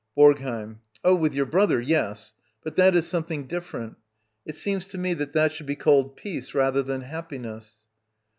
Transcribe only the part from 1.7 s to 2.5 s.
yes.